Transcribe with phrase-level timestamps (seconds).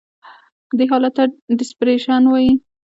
[0.77, 1.23] دې حالت ته
[1.59, 2.51] Depreciation وایي.